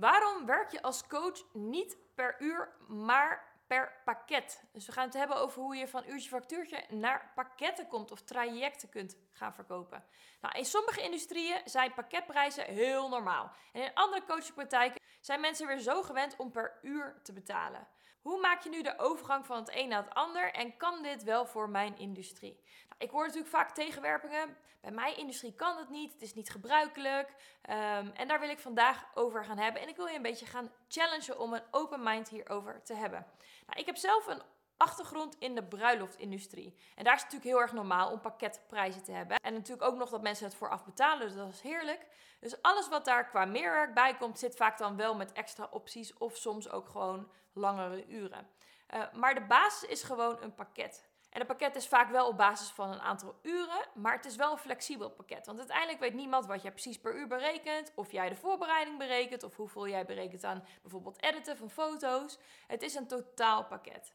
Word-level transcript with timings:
Waarom 0.00 0.46
werk 0.46 0.70
je 0.70 0.82
als 0.82 1.06
coach 1.06 1.44
niet 1.52 1.96
per 2.14 2.36
uur, 2.38 2.72
maar 2.88 3.62
per 3.66 3.92
pakket? 4.04 4.62
Dus 4.72 4.86
we 4.86 4.92
gaan 4.92 5.04
het 5.04 5.14
hebben 5.14 5.36
over 5.36 5.62
hoe 5.62 5.76
je 5.76 5.88
van 5.88 6.04
uurtje 6.08 6.28
factuurtje 6.28 6.84
naar 6.88 7.32
pakketten 7.34 7.86
komt 7.86 8.10
of 8.10 8.22
trajecten 8.22 8.88
kunt 8.88 9.16
gaan 9.32 9.54
verkopen. 9.54 10.04
Nou, 10.40 10.58
in 10.58 10.64
sommige 10.64 11.02
industrieën 11.02 11.60
zijn 11.64 11.94
pakketprijzen 11.94 12.64
heel 12.64 13.08
normaal. 13.08 13.52
En 13.72 13.82
in 13.82 13.94
andere 13.94 14.24
coachingpraktijken 14.24 15.00
zijn 15.20 15.40
mensen 15.40 15.66
weer 15.66 15.78
zo 15.78 16.02
gewend 16.02 16.36
om 16.36 16.50
per 16.50 16.78
uur 16.82 17.20
te 17.22 17.32
betalen. 17.32 17.88
Hoe 18.22 18.40
maak 18.40 18.62
je 18.62 18.68
nu 18.68 18.82
de 18.82 18.98
overgang 18.98 19.46
van 19.46 19.56
het 19.56 19.74
een 19.74 19.88
naar 19.88 20.04
het 20.04 20.14
ander 20.14 20.52
en 20.52 20.76
kan 20.76 21.02
dit 21.02 21.22
wel 21.22 21.46
voor 21.46 21.70
mijn 21.70 21.98
industrie? 21.98 22.60
Nou, 22.88 22.94
ik 22.98 23.10
hoor 23.10 23.22
natuurlijk 23.22 23.50
vaak 23.50 23.74
tegenwerpingen. 23.74 24.56
Bij 24.80 24.90
mijn 24.90 25.16
industrie 25.16 25.54
kan 25.54 25.76
het 25.76 25.88
niet, 25.88 26.12
het 26.12 26.22
is 26.22 26.34
niet 26.34 26.50
gebruikelijk. 26.50 27.34
Ehm, 27.62 28.10
en 28.14 28.28
daar 28.28 28.40
wil 28.40 28.48
ik 28.48 28.58
vandaag 28.58 29.04
over 29.14 29.44
gaan 29.44 29.58
hebben. 29.58 29.82
En 29.82 29.88
ik 29.88 29.96
wil 29.96 30.06
je 30.06 30.16
een 30.16 30.22
beetje 30.22 30.46
gaan 30.46 30.72
challengen 30.88 31.38
om 31.38 31.52
een 31.52 31.62
open 31.70 32.02
mind 32.02 32.28
hierover 32.28 32.82
te 32.82 32.94
hebben. 32.94 33.26
Nou, 33.66 33.80
ik 33.80 33.86
heb 33.86 33.96
zelf 33.96 34.26
een 34.26 34.42
achtergrond 34.80 35.36
in 35.38 35.54
de 35.54 35.64
bruiloftindustrie. 35.64 36.76
En 36.94 37.04
daar 37.04 37.14
is 37.14 37.22
het 37.22 37.32
natuurlijk 37.32 37.56
heel 37.56 37.60
erg 37.60 37.72
normaal 37.72 38.10
om 38.10 38.20
pakketprijzen 38.20 39.02
te 39.02 39.12
hebben. 39.12 39.36
En 39.36 39.52
natuurlijk 39.52 39.88
ook 39.88 39.96
nog 39.96 40.10
dat 40.10 40.22
mensen 40.22 40.44
het 40.44 40.54
vooraf 40.54 40.84
betalen, 40.84 41.26
dus 41.26 41.36
dat 41.36 41.52
is 41.52 41.60
heerlijk. 41.60 42.06
Dus 42.40 42.62
alles 42.62 42.88
wat 42.88 43.04
daar 43.04 43.28
qua 43.28 43.44
meerwerk 43.44 43.94
bij 43.94 44.16
komt, 44.16 44.38
zit 44.38 44.56
vaak 44.56 44.78
dan 44.78 44.96
wel 44.96 45.14
met 45.14 45.32
extra 45.32 45.68
opties 45.70 46.18
of 46.18 46.36
soms 46.36 46.70
ook 46.70 46.88
gewoon 46.88 47.30
langere 47.52 48.06
uren. 48.06 48.48
Uh, 48.94 49.12
maar 49.12 49.34
de 49.34 49.46
basis 49.46 49.88
is 49.88 50.02
gewoon 50.02 50.42
een 50.42 50.54
pakket. 50.54 51.08
En 51.30 51.40
een 51.40 51.46
pakket 51.46 51.76
is 51.76 51.88
vaak 51.88 52.10
wel 52.10 52.28
op 52.28 52.36
basis 52.36 52.68
van 52.68 52.90
een 52.90 53.00
aantal 53.00 53.38
uren, 53.42 53.86
maar 53.94 54.12
het 54.12 54.24
is 54.24 54.36
wel 54.36 54.52
een 54.52 54.58
flexibel 54.58 55.10
pakket. 55.10 55.46
Want 55.46 55.58
uiteindelijk 55.58 56.00
weet 56.00 56.14
niemand 56.14 56.46
wat 56.46 56.62
jij 56.62 56.70
precies 56.70 57.00
per 57.00 57.16
uur 57.16 57.26
berekent, 57.26 57.92
of 57.94 58.12
jij 58.12 58.28
de 58.28 58.34
voorbereiding 58.34 58.98
berekent, 58.98 59.42
of 59.42 59.56
hoeveel 59.56 59.88
jij 59.88 60.04
berekent 60.04 60.44
aan 60.44 60.64
bijvoorbeeld 60.82 61.22
editen 61.22 61.56
van 61.56 61.70
foto's. 61.70 62.38
Het 62.66 62.82
is 62.82 62.94
een 62.94 63.06
totaalpakket. 63.06 64.12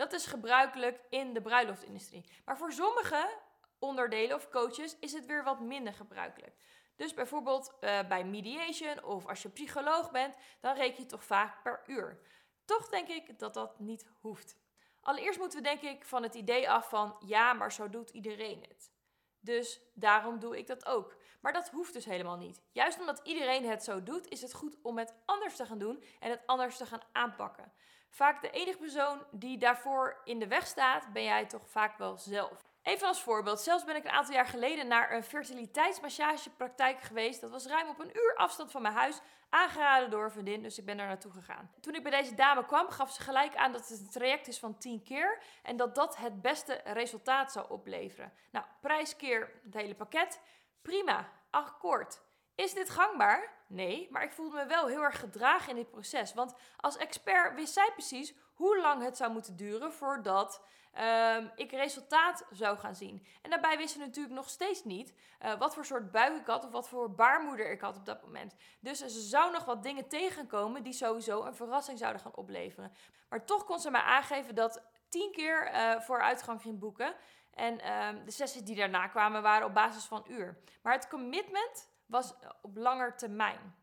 Dat 0.00 0.12
is 0.12 0.26
gebruikelijk 0.26 1.00
in 1.08 1.32
de 1.32 1.40
bruiloftindustrie. 1.40 2.24
Maar 2.44 2.58
voor 2.58 2.72
sommige 2.72 3.38
onderdelen 3.78 4.36
of 4.36 4.48
coaches 4.48 4.96
is 4.98 5.12
het 5.12 5.26
weer 5.26 5.44
wat 5.44 5.60
minder 5.60 5.92
gebruikelijk. 5.92 6.54
Dus 6.96 7.14
bijvoorbeeld 7.14 7.76
uh, 7.80 8.08
bij 8.08 8.24
mediation 8.24 9.04
of 9.04 9.26
als 9.26 9.42
je 9.42 9.48
psycholoog 9.48 10.10
bent, 10.10 10.34
dan 10.60 10.74
reken 10.74 11.02
je 11.02 11.08
toch 11.08 11.24
vaak 11.24 11.62
per 11.62 11.82
uur. 11.86 12.20
Toch 12.64 12.88
denk 12.88 13.08
ik 13.08 13.38
dat 13.38 13.54
dat 13.54 13.78
niet 13.78 14.06
hoeft. 14.20 14.56
Allereerst 15.00 15.38
moeten 15.38 15.58
we 15.58 15.64
denk 15.64 15.80
ik 15.80 16.04
van 16.04 16.22
het 16.22 16.34
idee 16.34 16.70
af 16.70 16.88
van 16.88 17.16
ja, 17.26 17.52
maar 17.52 17.72
zo 17.72 17.90
doet 17.90 18.10
iedereen 18.10 18.64
het. 18.68 18.92
Dus 19.40 19.80
daarom 19.94 20.38
doe 20.38 20.58
ik 20.58 20.66
dat 20.66 20.86
ook. 20.86 21.16
Maar 21.40 21.52
dat 21.52 21.68
hoeft 21.68 21.92
dus 21.92 22.04
helemaal 22.04 22.36
niet. 22.36 22.62
Juist 22.72 22.98
omdat 23.00 23.20
iedereen 23.22 23.68
het 23.68 23.84
zo 23.84 24.02
doet, 24.02 24.28
is 24.28 24.42
het 24.42 24.54
goed 24.54 24.76
om 24.82 24.98
het 24.98 25.14
anders 25.24 25.56
te 25.56 25.66
gaan 25.66 25.78
doen 25.78 26.04
en 26.20 26.30
het 26.30 26.42
anders 26.46 26.76
te 26.76 26.86
gaan 26.86 27.02
aanpakken. 27.12 27.72
Vaak 28.08 28.42
de 28.42 28.50
enige 28.50 28.78
persoon 28.78 29.24
die 29.30 29.58
daarvoor 29.58 30.20
in 30.24 30.38
de 30.38 30.46
weg 30.46 30.66
staat, 30.66 31.12
ben 31.12 31.24
jij 31.24 31.46
toch 31.46 31.68
vaak 31.68 31.98
wel 31.98 32.16
zelf. 32.16 32.68
Even 32.82 33.06
als 33.06 33.22
voorbeeld, 33.22 33.60
zelfs 33.60 33.84
ben 33.84 33.96
ik 33.96 34.04
een 34.04 34.10
aantal 34.10 34.34
jaar 34.34 34.46
geleden 34.46 34.86
naar 34.86 35.12
een 35.12 35.22
fertiliteitsmassagepraktijk 35.22 37.00
geweest. 37.00 37.40
Dat 37.40 37.50
was 37.50 37.66
ruim 37.66 37.88
op 37.88 37.98
een 37.98 38.16
uur 38.16 38.34
afstand 38.36 38.70
van 38.70 38.82
mijn 38.82 38.94
huis, 38.94 39.20
aangeraden 39.50 40.10
door 40.10 40.24
een 40.24 40.30
vriendin, 40.30 40.62
dus 40.62 40.78
ik 40.78 40.84
ben 40.84 40.96
daar 40.96 41.06
naartoe 41.06 41.32
gegaan. 41.32 41.70
Toen 41.80 41.94
ik 41.94 42.02
bij 42.02 42.20
deze 42.20 42.34
dame 42.34 42.64
kwam, 42.64 42.88
gaf 42.88 43.12
ze 43.12 43.22
gelijk 43.22 43.56
aan 43.56 43.72
dat 43.72 43.88
het 43.88 44.00
een 44.00 44.10
traject 44.10 44.48
is 44.48 44.58
van 44.58 44.78
10 44.78 45.02
keer 45.02 45.42
en 45.62 45.76
dat 45.76 45.94
dat 45.94 46.16
het 46.16 46.42
beste 46.42 46.80
resultaat 46.84 47.52
zou 47.52 47.70
opleveren. 47.70 48.32
Nou, 48.50 48.64
prijs 48.80 49.16
keer 49.16 49.52
het 49.64 49.74
hele 49.74 49.94
pakket, 49.94 50.40
prima, 50.82 51.28
akkoord. 51.50 52.20
Is 52.54 52.74
dit 52.74 52.90
gangbaar? 52.90 53.58
Nee, 53.66 54.08
maar 54.10 54.22
ik 54.22 54.32
voelde 54.32 54.56
me 54.56 54.66
wel 54.66 54.86
heel 54.86 55.02
erg 55.02 55.20
gedragen 55.20 55.70
in 55.70 55.76
dit 55.76 55.90
proces. 55.90 56.34
Want 56.34 56.54
als 56.76 56.96
expert 56.96 57.54
wist 57.54 57.72
zij 57.72 57.90
precies 57.92 58.34
hoe 58.54 58.80
lang 58.80 59.02
het 59.02 59.16
zou 59.16 59.32
moeten 59.32 59.56
duren 59.56 59.92
voordat 59.92 60.62
um, 60.98 61.50
ik 61.56 61.70
resultaat 61.70 62.46
zou 62.50 62.78
gaan 62.78 62.94
zien. 62.94 63.26
En 63.42 63.50
daarbij 63.50 63.76
wist 63.76 63.92
ze 63.92 63.98
natuurlijk 63.98 64.34
nog 64.34 64.48
steeds 64.48 64.84
niet 64.84 65.14
uh, 65.42 65.58
wat 65.58 65.74
voor 65.74 65.84
soort 65.84 66.10
buik 66.10 66.40
ik 66.40 66.46
had 66.46 66.64
of 66.64 66.70
wat 66.70 66.88
voor 66.88 67.14
baarmoeder 67.14 67.70
ik 67.70 67.80
had 67.80 67.96
op 67.96 68.06
dat 68.06 68.22
moment. 68.22 68.54
Dus 68.80 68.98
ze 68.98 69.20
zou 69.20 69.52
nog 69.52 69.64
wat 69.64 69.82
dingen 69.82 70.08
tegenkomen 70.08 70.82
die 70.82 70.92
sowieso 70.92 71.44
een 71.44 71.54
verrassing 71.54 71.98
zouden 71.98 72.22
gaan 72.22 72.34
opleveren. 72.34 72.92
Maar 73.28 73.44
toch 73.44 73.64
kon 73.64 73.78
ze 73.78 73.90
mij 73.90 74.00
aangeven 74.00 74.54
dat 74.54 74.82
tien 75.08 75.32
keer 75.32 75.72
uh, 75.72 76.00
vooruitgang 76.00 76.62
ging 76.62 76.78
boeken. 76.78 77.14
En 77.50 77.74
uh, 77.74 78.24
de 78.24 78.30
sessies 78.30 78.62
die 78.62 78.76
daarna 78.76 79.06
kwamen 79.06 79.42
waren 79.42 79.66
op 79.66 79.74
basis 79.74 80.04
van 80.04 80.24
uur. 80.28 80.58
Maar 80.82 80.92
het 80.92 81.08
commitment 81.08 81.88
was 82.06 82.34
op 82.62 82.76
langer 82.76 83.16
termijn. 83.16 83.74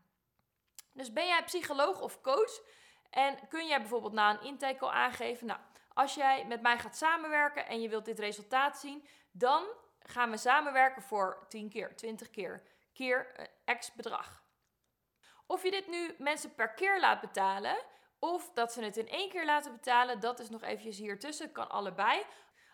Dus 0.92 1.12
ben 1.12 1.26
jij 1.26 1.44
psycholoog 1.44 2.00
of 2.00 2.20
coach 2.20 2.60
en 3.10 3.48
kun 3.48 3.66
jij 3.66 3.80
bijvoorbeeld 3.80 4.12
na 4.12 4.30
een 4.30 4.46
intake 4.46 4.80
al 4.80 4.92
aangeven, 4.92 5.46
nou, 5.46 5.60
als 5.94 6.14
jij 6.14 6.44
met 6.46 6.62
mij 6.62 6.78
gaat 6.78 6.96
samenwerken 6.96 7.66
en 7.66 7.80
je 7.80 7.88
wilt 7.88 8.04
dit 8.04 8.18
resultaat 8.18 8.78
zien, 8.78 9.06
dan 9.30 9.66
gaan 10.02 10.30
we 10.30 10.36
samenwerken 10.36 11.02
voor 11.02 11.46
10 11.48 11.68
keer, 11.68 11.96
20 11.96 12.30
keer, 12.30 12.62
keer 12.92 13.48
x 13.78 13.92
bedrag. 13.92 14.42
Of 15.46 15.62
je 15.62 15.70
dit 15.70 15.86
nu 15.88 16.14
mensen 16.18 16.54
per 16.54 16.74
keer 16.74 17.00
laat 17.00 17.20
betalen, 17.20 17.78
of 18.18 18.50
dat 18.52 18.72
ze 18.72 18.82
het 18.82 18.96
in 18.96 19.08
één 19.08 19.28
keer 19.28 19.44
laten 19.44 19.72
betalen, 19.72 20.20
dat 20.20 20.38
is 20.38 20.50
nog 20.50 20.62
eventjes 20.62 20.98
hier 20.98 21.18
tussen, 21.18 21.52
kan 21.52 21.70
allebei. 21.70 22.24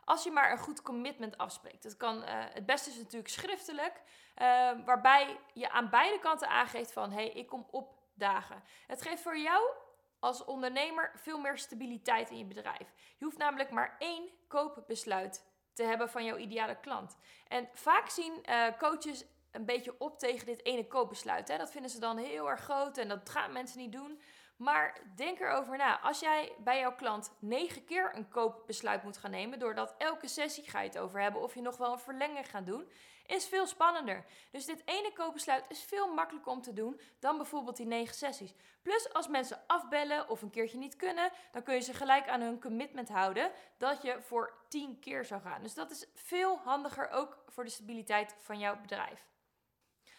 Als 0.05 0.25
je 0.25 0.31
maar 0.31 0.51
een 0.51 0.59
goed 0.59 0.83
commitment 0.83 1.39
afspreekt. 1.39 1.83
Dat 1.83 1.97
kan, 1.97 2.17
uh, 2.17 2.25
het 2.29 2.67
beste 2.67 2.91
is 2.91 2.97
natuurlijk 2.97 3.29
schriftelijk, 3.29 4.03
uh, 4.43 4.71
waarbij 4.85 5.41
je 5.53 5.71
aan 5.71 5.91
beide 5.91 6.19
kanten 6.19 6.49
aangeeft 6.49 6.93
van 6.93 7.11
hé, 7.11 7.17
hey, 7.17 7.31
ik 7.31 7.47
kom 7.47 7.67
opdagen. 7.71 8.63
Het 8.87 9.03
geeft 9.03 9.23
voor 9.23 9.39
jou 9.39 9.71
als 10.19 10.45
ondernemer 10.45 11.13
veel 11.15 11.39
meer 11.39 11.59
stabiliteit 11.59 12.31
in 12.31 12.39
je 12.39 12.45
bedrijf. 12.45 12.93
Je 13.17 13.25
hoeft 13.25 13.39
namelijk 13.39 13.71
maar 13.71 13.97
één 13.99 14.31
koopbesluit 14.49 15.45
te 15.73 15.83
hebben 15.83 16.11
van 16.11 16.25
jouw 16.25 16.37
ideale 16.37 16.81
klant. 16.81 17.17
En 17.49 17.69
vaak 17.73 18.09
zien 18.09 18.43
uh, 18.49 18.67
coaches 18.79 19.25
een 19.51 19.65
beetje 19.65 19.95
op 19.99 20.19
tegen 20.19 20.47
dit 20.47 20.65
ene 20.65 20.87
koopbesluit. 20.87 21.49
Hè. 21.49 21.57
Dat 21.57 21.71
vinden 21.71 21.91
ze 21.91 22.01
dan 22.01 22.17
heel 22.17 22.51
erg 22.51 22.61
groot 22.61 22.99
en 22.99 23.09
dat 23.09 23.31
gaan 23.31 23.53
mensen 23.53 23.79
niet 23.79 23.93
doen. 23.93 24.21
Maar 24.57 25.01
denk 25.17 25.41
erover 25.41 25.77
na. 25.77 26.01
Als 26.01 26.21
jij 26.21 26.53
bij 26.59 26.79
jouw 26.79 26.95
klant 26.95 27.33
negen 27.39 27.85
keer 27.85 28.17
een 28.17 28.29
koopbesluit 28.29 29.03
moet 29.03 29.17
gaan 29.17 29.31
nemen, 29.31 29.59
doordat 29.59 29.95
elke 29.99 30.29
sessie 30.29 30.65
ga 30.65 30.81
je 30.81 30.89
het 30.89 30.99
over 30.99 31.21
hebben 31.21 31.43
of 31.43 31.55
je 31.55 31.61
nog 31.61 31.77
wel 31.77 31.93
een 31.93 31.99
verlenging 31.99 32.51
gaat 32.51 32.67
doen, 32.67 32.89
is 33.27 33.47
veel 33.47 33.67
spannender. 33.67 34.25
Dus 34.51 34.65
dit 34.65 34.83
ene 34.85 35.13
koopbesluit 35.13 35.65
is 35.69 35.83
veel 35.83 36.15
makkelijker 36.15 36.53
om 36.53 36.63
te 36.63 36.73
doen 36.73 37.01
dan 37.19 37.37
bijvoorbeeld 37.37 37.77
die 37.77 37.87
negen 37.87 38.15
sessies. 38.15 38.55
Plus 38.83 39.13
als 39.13 39.29
mensen 39.29 39.63
afbellen 39.67 40.29
of 40.29 40.43
een 40.43 40.51
keertje 40.51 40.79
niet 40.79 40.97
kunnen, 40.97 41.31
dan 41.53 41.63
kun 41.63 41.75
je 41.75 41.81
ze 41.81 41.95
gelijk 41.95 42.29
aan 42.29 42.41
hun 42.41 42.61
commitment 42.61 43.09
houden 43.09 43.51
dat 43.79 44.03
je 44.03 44.23
voor 44.23 44.55
tien 44.69 44.99
keer 44.99 45.25
zou 45.25 45.41
gaan. 45.41 45.63
Dus 45.63 45.75
dat 45.75 45.91
is 45.91 46.07
veel 46.15 46.59
handiger 46.59 47.11
ook 47.11 47.45
voor 47.47 47.65
de 47.65 47.71
stabiliteit 47.71 48.37
van 48.39 48.59
jouw 48.59 48.81
bedrijf. 48.81 49.27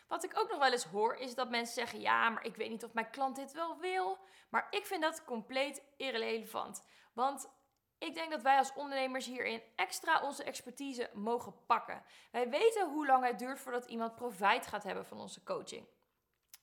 Wat 0.08 0.24
ik 0.24 0.40
ook 0.40 0.50
nog 0.50 0.60
wel 0.60 0.72
eens 0.72 0.86
hoor, 0.86 1.16
is 1.16 1.36
dat 1.36 1.50
mensen 1.50 1.74
zeggen: 1.74 2.00
Ja, 2.00 2.30
maar 2.30 2.46
ik 2.46 2.56
weet 2.56 2.70
niet 2.70 2.84
of 2.84 2.94
mijn 2.94 3.10
klant 3.10 3.36
dit 3.36 3.52
wel 3.52 3.78
wil. 3.78 4.18
Maar 4.50 4.68
ik 4.70 4.86
vind 4.86 5.02
dat 5.02 5.24
compleet 5.24 5.84
irrelevant. 5.98 6.84
Want 7.14 7.50
ik 7.98 8.14
denk 8.14 8.32
dat 8.32 8.42
wij 8.42 8.58
als 8.58 8.74
ondernemers 8.74 9.26
hierin 9.26 9.62
extra 9.76 10.22
onze 10.22 10.44
expertise 10.44 11.10
mogen 11.14 11.66
pakken. 11.66 12.04
Wij 12.32 12.50
weten 12.50 12.90
hoe 12.90 13.06
lang 13.06 13.26
het 13.26 13.40
duurt 13.40 13.60
voordat 13.60 13.86
iemand 13.86 14.16
profijt 14.16 14.68
gaat 14.68 14.84
hebben 14.84 15.06
van 15.06 15.20
onze 15.20 15.44
coaching. 15.44 15.88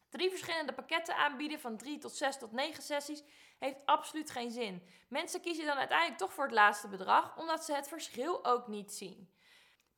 Drie 0.09 0.31
verschillende 0.31 0.73
pakketten 0.73 1.17
aanbieden 1.17 1.61
van 1.61 1.77
drie 1.77 1.99
tot 1.99 2.17
zes 2.17 2.39
tot 2.39 2.53
negen 2.53 2.83
sessies 2.83 3.23
heeft 3.59 3.77
absoluut 3.85 4.31
geen 4.31 4.51
zin. 4.51 4.83
Mensen 5.09 5.41
kiezen 5.41 5.67
dan 5.67 5.77
uiteindelijk 5.77 6.19
toch 6.19 6.33
voor 6.33 6.45
het 6.45 6.53
laatste 6.53 6.89
bedrag, 6.89 7.37
omdat 7.37 7.65
ze 7.65 7.75
het 7.75 7.89
verschil 7.89 8.45
ook 8.45 8.69
niet 8.69 8.93
zien. 8.93 9.33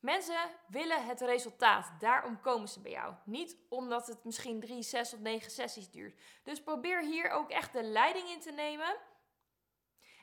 Mensen 0.05 0.49
willen 0.67 1.05
het 1.05 1.21
resultaat, 1.21 1.91
daarom 1.99 2.41
komen 2.41 2.67
ze 2.67 2.79
bij 2.79 2.91
jou. 2.91 3.13
Niet 3.23 3.57
omdat 3.69 4.07
het 4.07 4.23
misschien 4.23 4.59
drie, 4.59 4.81
zes 4.81 5.13
of 5.13 5.19
negen 5.19 5.51
sessies 5.51 5.89
duurt. 5.89 6.21
Dus 6.43 6.63
probeer 6.63 7.01
hier 7.01 7.29
ook 7.29 7.49
echt 7.49 7.73
de 7.73 7.83
leiding 7.83 8.29
in 8.29 8.41
te 8.41 8.51
nemen. 8.51 8.95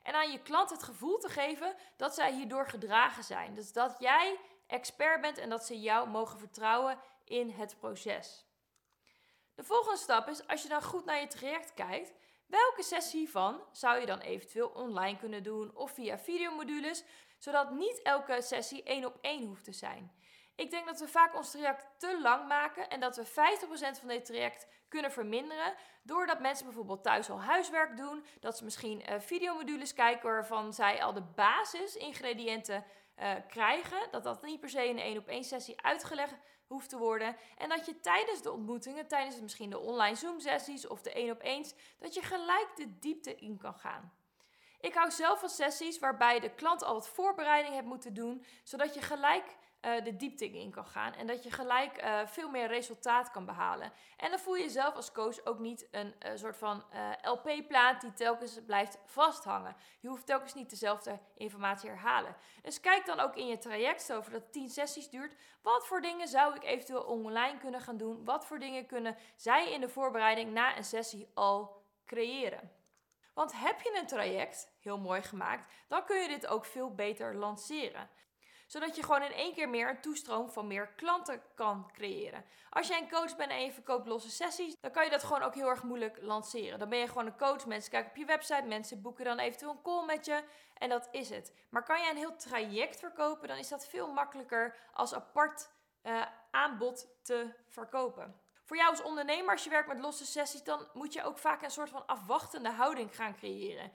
En 0.03 0.15
aan 0.15 0.31
je 0.33 0.43
klant 0.43 0.71
het 0.71 0.83
gevoel 0.83 1.19
te 1.19 1.29
geven 1.29 1.75
dat 1.97 2.15
zij 2.15 2.33
hierdoor 2.33 2.69
gedragen 2.69 3.25
zijn. 3.25 3.55
Dus 3.55 3.73
dat 3.73 3.97
jij 3.99 4.39
expert 4.67 5.21
bent 5.21 5.39
en 5.39 5.49
dat 5.49 5.65
ze 5.65 5.81
jou 5.81 6.09
mogen 6.09 6.39
vertrouwen 6.39 6.99
in 7.25 7.51
het 7.51 7.79
proces. 7.79 8.47
De 9.55 9.65
volgende 9.65 9.99
stap 9.99 10.29
is, 10.29 10.47
als 10.47 10.63
je 10.63 10.69
dan 10.69 10.83
goed 10.83 11.05
naar 11.05 11.21
je 11.21 11.27
traject 11.27 11.75
kijkt, 11.75 12.13
welke 12.53 12.83
sessie 12.83 13.19
hiervan 13.19 13.61
zou 13.71 14.01
je 14.01 14.07
dan 14.07 14.19
eventueel 14.19 14.69
online 14.69 15.19
kunnen 15.19 15.43
doen 15.43 15.77
of 15.77 15.91
via 15.91 16.19
videomodules, 16.19 17.05
zodat 17.39 17.71
niet 17.71 18.03
elke 18.03 18.43
sessie 18.43 18.83
één 18.83 19.05
op 19.05 19.19
één 19.21 19.47
hoeft 19.47 19.65
te 19.65 19.73
zijn. 19.73 20.13
Ik 20.55 20.71
denk 20.71 20.87
dat 20.87 21.01
we 21.01 21.09
vaak 21.09 21.37
ons 21.37 21.51
traject 21.51 21.87
te 21.99 22.21
lang 22.23 22.49
maken 22.49 22.89
en 22.89 23.01
dat 23.01 23.17
we 23.17 23.27
50% 23.27 23.31
van 23.99 24.09
dit 24.09 24.25
traject 24.25 24.67
kunnen 24.89 25.13
verminderen. 25.13 25.75
Doordat 26.03 26.41
mensen 26.41 26.65
bijvoorbeeld 26.65 27.03
thuis 27.03 27.31
al 27.31 27.41
huiswerk 27.41 27.97
doen. 27.97 28.25
Dat 28.41 28.57
ze 28.57 28.65
misschien 28.65 29.01
uh, 29.01 29.21
videomodules 29.21 29.95
kijken 29.95 30.31
waarvan 30.31 30.73
zij 30.73 31.03
al 31.03 31.13
de 31.13 31.23
basisingrediënten 31.35 32.85
uh, 33.19 33.33
krijgen. 33.49 34.09
Dat 34.11 34.25
dat 34.25 34.43
niet 34.43 34.61
per 34.61 34.71
se 34.71 34.89
in 34.89 34.97
een 34.97 35.03
één 35.03 35.19
op 35.19 35.29
één 35.29 35.45
sessie 35.45 35.83
uitgelegd 35.83 36.35
hoeft 36.67 36.89
te 36.89 36.99
worden. 36.99 37.37
En 37.57 37.69
dat 37.69 37.87
je 37.87 38.01
tijdens 38.01 38.43
de 38.43 38.53
ontmoetingen, 38.53 39.07
tijdens 39.07 39.41
misschien 39.41 39.71
de 39.71 39.79
online 39.79 40.17
Zoom-sessies 40.17 40.87
of 40.87 41.03
de 41.03 41.13
één 41.13 41.31
op 41.31 41.43
eens, 41.43 41.75
dat 41.99 42.15
je 42.15 42.23
gelijk 42.23 42.69
de 42.77 42.99
diepte 42.99 43.35
in 43.35 43.59
kan 43.59 43.75
gaan. 43.75 44.13
Ik 44.81 44.95
hou 44.95 45.11
zelf 45.11 45.41
van 45.41 45.49
sessies 45.49 45.99
waarbij 45.99 46.41
de 46.41 46.55
klant 46.55 46.83
al 46.83 46.95
wat 46.95 47.09
voorbereiding 47.09 47.75
heeft 47.75 47.87
moeten 47.87 48.15
doen, 48.15 48.45
zodat 48.63 48.95
je 48.95 49.03
gelijk 49.03 49.57
uh, 49.83 50.05
de 50.05 50.17
diepte 50.17 50.51
in 50.51 50.71
kan 50.71 50.85
gaan 50.85 51.15
en 51.15 51.27
dat 51.27 51.43
je 51.43 51.51
gelijk 51.51 52.03
uh, 52.05 52.27
veel 52.27 52.49
meer 52.51 52.67
resultaat 52.67 53.31
kan 53.31 53.45
behalen. 53.45 53.93
En 54.17 54.31
dan 54.31 54.39
voel 54.39 54.55
je 54.55 54.63
jezelf 54.63 54.95
als 54.95 55.13
coach 55.13 55.45
ook 55.45 55.59
niet 55.59 55.89
een 55.91 56.15
uh, 56.27 56.31
soort 56.35 56.57
van 56.57 56.85
LP-plaat 57.23 58.01
die 58.01 58.13
telkens 58.13 58.61
blijft 58.67 58.99
vasthangen. 59.05 59.77
Je 60.01 60.09
hoeft 60.09 60.27
telkens 60.27 60.55
niet 60.55 60.71
dezelfde 60.71 61.19
informatie 61.35 61.89
herhalen. 61.89 62.37
Dus 62.63 62.81
kijk 62.81 63.07
dan 63.07 63.21
ook 63.21 63.37
in 63.37 63.47
je 63.47 63.59
traject, 63.59 64.13
over 64.13 64.33
dat 64.33 64.53
10 64.53 64.69
sessies 64.69 65.11
duurt, 65.11 65.37
wat 65.63 65.87
voor 65.87 66.01
dingen 66.01 66.29
zou 66.29 66.55
ik 66.55 66.65
eventueel 66.65 67.03
online 67.03 67.59
kunnen 67.59 67.81
gaan 67.81 67.97
doen? 67.97 68.25
Wat 68.25 68.47
voor 68.47 68.59
dingen 68.59 68.87
kunnen 68.87 69.17
zij 69.37 69.73
in 69.73 69.81
de 69.81 69.89
voorbereiding 69.89 70.53
na 70.53 70.77
een 70.77 70.85
sessie 70.85 71.31
al 71.35 71.85
creëren? 72.07 72.71
Want 73.35 73.53
heb 73.61 73.81
je 73.81 73.99
een 74.01 74.07
traject, 74.07 74.73
heel 74.81 74.99
mooi 74.99 75.23
gemaakt, 75.23 75.73
dan 75.89 76.05
kun 76.05 76.23
je 76.23 76.29
dit 76.29 76.47
ook 76.47 76.65
veel 76.65 76.95
beter 76.95 77.37
lanceren 77.37 78.09
zodat 78.73 78.97
je 78.97 79.03
gewoon 79.03 79.23
in 79.23 79.33
één 79.33 79.55
keer 79.55 79.69
meer 79.69 79.89
een 79.89 80.01
toestroom 80.01 80.51
van 80.51 80.67
meer 80.67 80.89
klanten 80.97 81.43
kan 81.55 81.91
creëren. 81.93 82.45
Als 82.71 82.89
jij 82.89 83.01
een 83.01 83.11
coach 83.11 83.37
bent 83.37 83.51
en 83.51 83.65
je 83.65 83.73
verkoopt 83.73 84.07
losse 84.07 84.31
sessies, 84.31 84.75
dan 84.81 84.91
kan 84.91 85.05
je 85.05 85.11
dat 85.11 85.25
gewoon 85.25 85.43
ook 85.43 85.55
heel 85.55 85.69
erg 85.69 85.83
moeilijk 85.83 86.19
lanceren. 86.21 86.79
Dan 86.79 86.89
ben 86.89 86.99
je 86.99 87.09
gewoon 87.09 87.27
een 87.27 87.37
coach, 87.37 87.67
mensen 87.67 87.91
kijken 87.91 88.11
op 88.11 88.17
je 88.17 88.25
website, 88.25 88.63
mensen 88.63 89.03
boeken 89.03 89.25
dan 89.25 89.39
eventueel 89.39 89.71
een 89.71 89.83
call 89.83 90.05
met 90.05 90.25
je 90.25 90.43
en 90.75 90.89
dat 90.89 91.09
is 91.11 91.31
het. 91.31 91.55
Maar 91.71 91.85
kan 91.85 92.01
jij 92.01 92.11
een 92.11 92.17
heel 92.17 92.37
traject 92.37 92.99
verkopen, 92.99 93.49
dan 93.49 93.57
is 93.57 93.69
dat 93.69 93.87
veel 93.87 94.13
makkelijker 94.13 94.77
als 94.93 95.15
apart 95.15 95.71
uh, 96.03 96.23
aanbod 96.51 97.07
te 97.23 97.55
verkopen. 97.69 98.41
Voor 98.65 98.77
jou 98.77 98.91
als 98.91 99.03
ondernemer, 99.03 99.51
als 99.53 99.65
je 99.65 99.71
werkt 99.71 99.89
met 99.89 100.01
losse 100.01 100.27
sessies, 100.27 100.65
dan 100.65 100.89
moet 100.93 101.13
je 101.13 101.25
ook 101.25 101.39
vaak 101.39 101.63
een 101.63 101.71
soort 101.71 101.91
van 101.91 102.07
afwachtende 102.07 102.71
houding 102.71 103.17
gaan 103.17 103.37
creëren. 103.37 103.93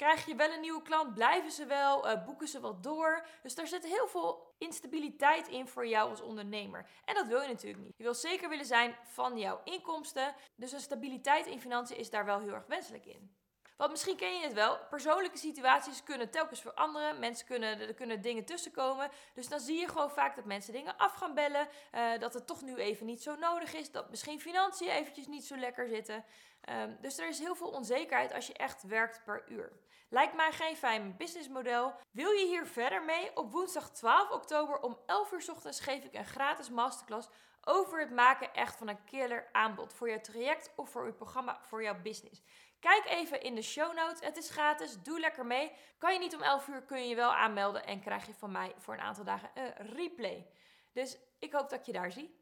Krijg 0.00 0.26
je 0.26 0.34
wel 0.34 0.52
een 0.52 0.60
nieuwe 0.60 0.82
klant, 0.82 1.14
blijven 1.14 1.50
ze 1.50 1.66
wel, 1.66 2.08
uh, 2.08 2.24
boeken 2.24 2.48
ze 2.48 2.60
wat 2.60 2.82
door. 2.82 3.26
Dus 3.42 3.54
daar 3.54 3.66
zit 3.66 3.84
heel 3.84 4.08
veel 4.08 4.54
instabiliteit 4.58 5.48
in 5.48 5.68
voor 5.68 5.86
jou 5.86 6.10
als 6.10 6.20
ondernemer. 6.20 6.86
En 7.04 7.14
dat 7.14 7.26
wil 7.26 7.40
je 7.40 7.48
natuurlijk 7.48 7.82
niet. 7.82 7.96
Je 7.96 8.02
wil 8.02 8.14
zeker 8.14 8.48
willen 8.48 8.64
zijn 8.64 8.96
van 9.02 9.38
jouw 9.38 9.60
inkomsten. 9.64 10.34
Dus 10.56 10.72
een 10.72 10.80
stabiliteit 10.80 11.46
in 11.46 11.60
financiën 11.60 11.96
is 11.96 12.10
daar 12.10 12.24
wel 12.24 12.40
heel 12.40 12.52
erg 12.52 12.66
wenselijk 12.66 13.06
in. 13.06 13.34
Want 13.80 13.92
misschien 13.92 14.16
ken 14.16 14.34
je 14.34 14.44
het 14.44 14.52
wel, 14.52 14.78
persoonlijke 14.90 15.38
situaties 15.38 16.02
kunnen 16.02 16.30
telkens 16.30 16.60
veranderen. 16.60 17.18
Mensen 17.18 17.46
kunnen, 17.46 17.80
er 17.80 17.94
kunnen 17.94 18.20
dingen 18.20 18.44
tussenkomen. 18.44 19.10
Dus 19.34 19.48
dan 19.48 19.60
zie 19.60 19.80
je 19.80 19.88
gewoon 19.88 20.10
vaak 20.10 20.36
dat 20.36 20.44
mensen 20.44 20.72
dingen 20.72 20.96
af 20.96 21.14
gaan 21.14 21.34
bellen. 21.34 21.68
Uh, 21.94 22.18
dat 22.18 22.34
het 22.34 22.46
toch 22.46 22.62
nu 22.62 22.76
even 22.76 23.06
niet 23.06 23.22
zo 23.22 23.34
nodig 23.34 23.74
is. 23.74 23.90
Dat 23.90 24.10
misschien 24.10 24.40
financiën 24.40 24.88
eventjes 24.88 25.26
niet 25.26 25.44
zo 25.44 25.56
lekker 25.56 25.88
zitten. 25.88 26.24
Um, 26.70 26.96
dus 27.00 27.18
er 27.18 27.28
is 27.28 27.38
heel 27.38 27.54
veel 27.54 27.68
onzekerheid 27.68 28.34
als 28.34 28.46
je 28.46 28.52
echt 28.52 28.82
werkt 28.82 29.24
per 29.24 29.44
uur. 29.48 29.72
Lijkt 30.08 30.34
mij 30.34 30.52
geen 30.52 30.76
fijn 30.76 31.16
businessmodel. 31.16 31.94
Wil 32.10 32.30
je 32.30 32.46
hier 32.46 32.66
verder 32.66 33.02
mee? 33.02 33.36
Op 33.36 33.52
woensdag 33.52 33.90
12 33.90 34.30
oktober 34.30 34.80
om 34.80 34.98
11 35.06 35.32
uur 35.32 35.44
ochtends 35.50 35.80
geef 35.80 36.04
ik 36.04 36.14
een 36.14 36.26
gratis 36.26 36.70
masterclass 36.70 37.28
over 37.64 38.00
het 38.00 38.10
maken 38.10 38.54
echt 38.54 38.76
van 38.76 38.88
een 38.88 39.04
killer 39.04 39.48
aanbod 39.52 39.92
voor 39.92 40.10
je 40.10 40.20
traject 40.20 40.72
of 40.76 40.90
voor 40.90 41.06
je 41.06 41.12
programma 41.12 41.58
voor 41.62 41.82
jouw 41.82 42.00
business. 42.02 42.42
Kijk 42.80 43.04
even 43.06 43.42
in 43.42 43.54
de 43.54 43.62
show 43.62 43.94
notes. 43.94 44.20
Het 44.20 44.36
is 44.36 44.50
gratis. 44.50 45.02
Doe 45.02 45.20
lekker 45.20 45.46
mee. 45.46 45.72
Kan 45.98 46.12
je 46.12 46.18
niet 46.18 46.34
om 46.34 46.42
11 46.42 46.68
uur, 46.68 46.82
kun 46.82 47.02
je 47.02 47.08
je 47.08 47.14
wel 47.14 47.34
aanmelden 47.34 47.86
en 47.86 48.00
krijg 48.00 48.26
je 48.26 48.34
van 48.34 48.52
mij 48.52 48.74
voor 48.78 48.94
een 48.94 49.00
aantal 49.00 49.24
dagen 49.24 49.50
een 49.54 49.72
replay. 49.76 50.46
Dus 50.92 51.18
ik 51.38 51.52
hoop 51.52 51.70
dat 51.70 51.78
ik 51.78 51.86
je 51.86 51.92
daar 51.92 52.12
zie. 52.12 52.39